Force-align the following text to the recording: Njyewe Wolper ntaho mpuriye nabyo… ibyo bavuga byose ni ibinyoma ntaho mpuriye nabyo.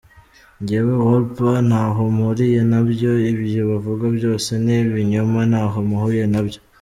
Njyewe 0.61 0.93
Wolper 1.03 1.55
ntaho 1.69 2.01
mpuriye 2.15 2.61
nabyo… 2.71 3.11
ibyo 3.31 3.61
bavuga 3.71 4.05
byose 4.17 4.49
ni 4.63 4.73
ibinyoma 4.85 5.39
ntaho 5.49 5.77
mpuriye 5.89 6.25
nabyo. 6.33 6.59